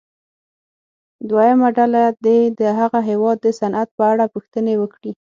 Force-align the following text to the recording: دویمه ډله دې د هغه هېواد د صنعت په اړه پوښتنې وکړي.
دویمه 1.29 1.69
ډله 1.77 2.03
دې 2.25 2.39
د 2.59 2.61
هغه 2.79 2.99
هېواد 3.09 3.37
د 3.41 3.47
صنعت 3.59 3.89
په 3.97 4.03
اړه 4.11 4.25
پوښتنې 4.33 4.73
وکړي. 4.77 5.11